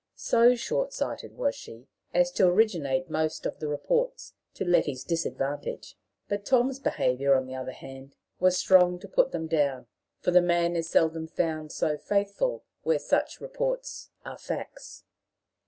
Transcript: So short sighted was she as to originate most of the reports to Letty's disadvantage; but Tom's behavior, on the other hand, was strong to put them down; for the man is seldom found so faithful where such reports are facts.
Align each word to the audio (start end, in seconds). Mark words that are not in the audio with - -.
So 0.15 0.55
short 0.55 0.93
sighted 0.93 1.37
was 1.37 1.53
she 1.53 1.87
as 2.11 2.31
to 2.31 2.47
originate 2.47 3.07
most 3.11 3.45
of 3.45 3.59
the 3.59 3.67
reports 3.67 4.33
to 4.55 4.65
Letty's 4.65 5.03
disadvantage; 5.03 5.95
but 6.27 6.43
Tom's 6.43 6.79
behavior, 6.79 7.35
on 7.35 7.45
the 7.45 7.53
other 7.53 7.71
hand, 7.71 8.15
was 8.39 8.57
strong 8.57 8.97
to 8.97 9.07
put 9.07 9.31
them 9.31 9.45
down; 9.45 9.85
for 10.19 10.31
the 10.31 10.41
man 10.41 10.75
is 10.75 10.89
seldom 10.89 11.27
found 11.27 11.71
so 11.71 11.99
faithful 11.99 12.63
where 12.81 12.97
such 12.97 13.39
reports 13.39 14.09
are 14.25 14.39
facts. 14.39 15.03